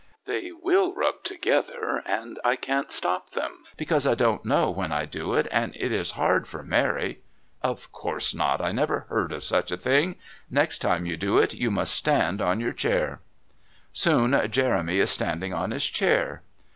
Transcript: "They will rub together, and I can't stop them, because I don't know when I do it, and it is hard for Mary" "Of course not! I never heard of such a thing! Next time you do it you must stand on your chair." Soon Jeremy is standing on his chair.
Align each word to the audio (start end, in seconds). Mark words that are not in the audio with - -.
"They 0.25 0.51
will 0.51 0.95
rub 0.95 1.23
together, 1.23 2.01
and 2.07 2.39
I 2.43 2.55
can't 2.55 2.89
stop 2.89 3.33
them, 3.33 3.65
because 3.77 4.07
I 4.07 4.15
don't 4.15 4.43
know 4.43 4.71
when 4.71 4.91
I 4.91 5.05
do 5.05 5.33
it, 5.35 5.45
and 5.51 5.75
it 5.75 5.91
is 5.91 6.13
hard 6.17 6.47
for 6.47 6.63
Mary" 6.63 7.19
"Of 7.71 7.91
course 7.91 8.33
not! 8.33 8.61
I 8.61 8.71
never 8.71 9.01
heard 9.09 9.31
of 9.31 9.43
such 9.43 9.71
a 9.71 9.77
thing! 9.77 10.15
Next 10.49 10.79
time 10.79 11.05
you 11.05 11.17
do 11.17 11.37
it 11.37 11.53
you 11.53 11.69
must 11.69 11.93
stand 11.93 12.41
on 12.41 12.59
your 12.59 12.73
chair." 12.73 13.21
Soon 13.93 14.35
Jeremy 14.49 14.97
is 14.97 15.11
standing 15.11 15.53
on 15.53 15.69
his 15.69 15.85
chair. 15.85 16.41